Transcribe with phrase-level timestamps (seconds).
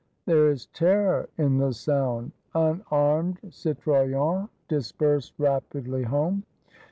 [0.25, 2.31] There is terror in the sound.
[2.55, 6.41] Unarmed Cito yens disperse rapidly home.